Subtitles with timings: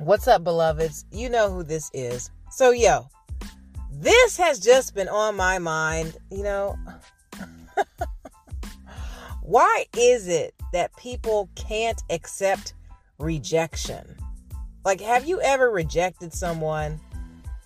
[0.00, 1.04] What's up, beloveds?
[1.12, 2.30] You know who this is.
[2.50, 3.10] So, yo,
[3.92, 6.16] this has just been on my mind.
[6.30, 6.78] You know,
[9.42, 12.72] why is it that people can't accept
[13.18, 14.16] rejection?
[14.86, 16.98] Like, have you ever rejected someone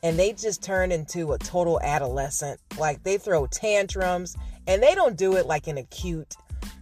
[0.03, 2.59] and they just turn into a total adolescent?
[2.77, 6.35] Like, they throw tantrums and they don't do it like in a cute,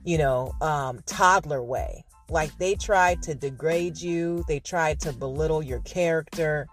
[0.02, 2.06] you know, um, toddler way.
[2.32, 6.66] Like they tried to degrade you, they tried to belittle your character.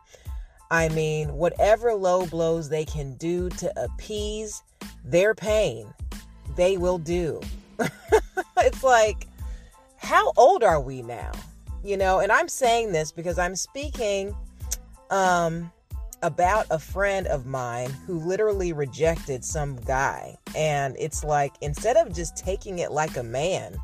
[0.72, 4.63] I mean, whatever low blows they can do to appease
[5.04, 5.94] their pain,
[6.55, 7.41] they will do.
[8.59, 9.27] it's like,
[9.98, 11.34] how old are we now?
[11.84, 14.34] You know, and I'm saying this because I'm speaking
[15.10, 15.73] um,
[16.21, 20.38] about a friend of mine who literally rejected some guy.
[20.55, 23.77] And it's like, instead of just taking it like a man,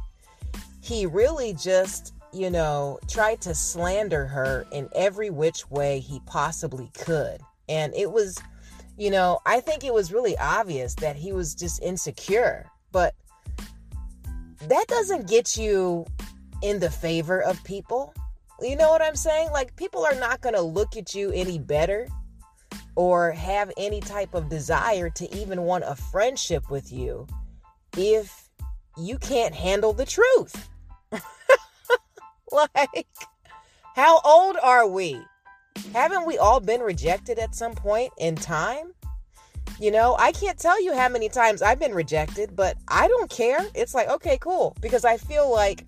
[0.85, 6.91] he really just, you know, tried to slander her in every which way he possibly
[6.93, 7.41] could.
[7.67, 8.37] And it was,
[8.95, 12.69] you know, I think it was really obvious that he was just insecure.
[12.91, 13.15] But
[14.67, 16.05] that doesn't get you
[16.61, 18.13] in the favor of people.
[18.61, 19.49] You know what I'm saying?
[19.51, 22.07] Like, people are not going to look at you any better
[22.95, 27.25] or have any type of desire to even want a friendship with you
[27.97, 28.51] if
[28.97, 30.69] you can't handle the truth.
[32.51, 33.07] like,
[33.95, 35.19] how old are we?
[35.93, 38.93] Haven't we all been rejected at some point in time?
[39.79, 43.29] You know, I can't tell you how many times I've been rejected, but I don't
[43.29, 43.59] care.
[43.73, 44.75] It's like, okay, cool.
[44.81, 45.85] Because I feel like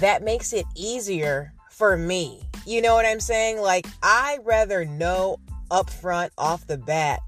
[0.00, 2.42] that makes it easier for me.
[2.66, 3.60] You know what I'm saying?
[3.60, 5.38] Like, I rather know
[5.70, 7.20] up front, off the bat,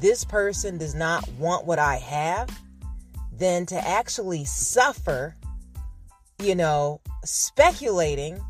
[0.00, 2.48] this person does not want what I have
[3.32, 5.34] than to actually suffer
[6.40, 8.40] you know, speculating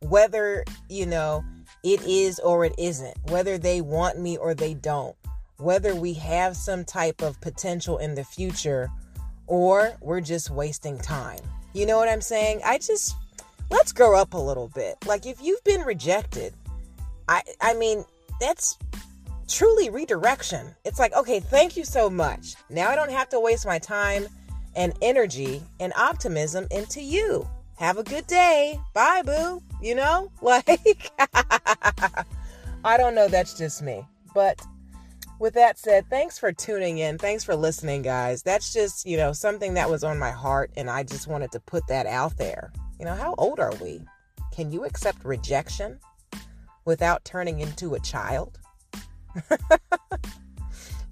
[0.00, 1.44] whether, you know,
[1.82, 5.16] it is or it isn't, whether they want me or they don't,
[5.58, 8.90] whether we have some type of potential in the future
[9.46, 11.40] or we're just wasting time.
[11.72, 12.60] You know what I'm saying?
[12.64, 13.14] I just
[13.70, 14.96] let's grow up a little bit.
[15.06, 16.54] Like if you've been rejected,
[17.28, 18.04] I I mean,
[18.40, 18.78] that's
[19.48, 20.74] truly redirection.
[20.84, 22.54] It's like, okay, thank you so much.
[22.68, 24.26] Now I don't have to waste my time
[24.76, 27.48] and energy and optimism into you.
[27.78, 28.78] Have a good day.
[28.94, 29.62] Bye, boo.
[29.82, 31.10] You know, like,
[32.84, 33.28] I don't know.
[33.28, 34.06] That's just me.
[34.34, 34.60] But
[35.38, 37.18] with that said, thanks for tuning in.
[37.18, 38.42] Thanks for listening, guys.
[38.42, 41.60] That's just, you know, something that was on my heart, and I just wanted to
[41.60, 42.72] put that out there.
[42.98, 44.00] You know, how old are we?
[44.54, 46.00] Can you accept rejection
[46.86, 48.58] without turning into a child?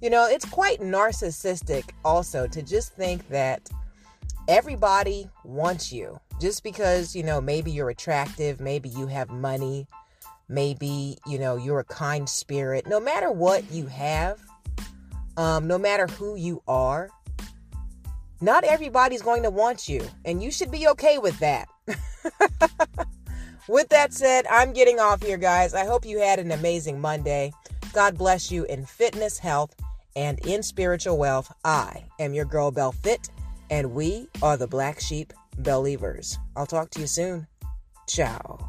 [0.01, 3.69] You know, it's quite narcissistic also to just think that
[4.47, 9.87] everybody wants you just because, you know, maybe you're attractive, maybe you have money,
[10.49, 12.87] maybe, you know, you're a kind spirit.
[12.87, 14.39] No matter what you have,
[15.37, 17.09] um, no matter who you are,
[18.41, 21.67] not everybody's going to want you, and you should be okay with that.
[23.67, 25.73] with that said, I'm getting off here, guys.
[25.73, 27.53] I hope you had an amazing Monday.
[27.93, 29.73] God bless you in fitness, health,
[30.15, 31.53] and in spiritual wealth.
[31.63, 33.29] I am your girl, Bell Fit,
[33.69, 36.37] and we are the Black Sheep Believers.
[36.55, 37.47] I'll talk to you soon.
[38.07, 38.64] Ciao.